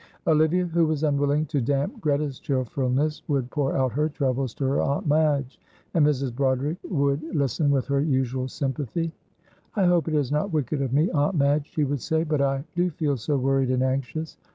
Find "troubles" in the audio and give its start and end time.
4.09-4.55